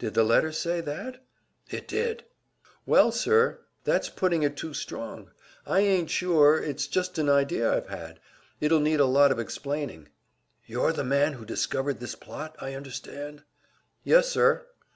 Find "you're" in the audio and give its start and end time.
10.66-10.92